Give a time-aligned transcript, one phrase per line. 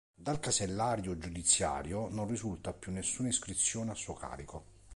[0.15, 4.65] Dal casellario giudiziario non risulta più nessuna iscrizione a suo carico.